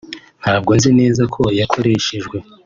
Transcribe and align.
ntabwo 0.41 0.71
nzi 0.77 0.89
neza 0.99 1.23
ko 1.33 1.41
yakoreshejwe 1.59 2.37